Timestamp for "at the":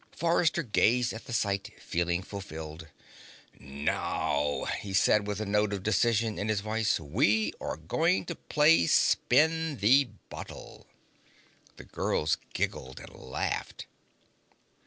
1.13-1.31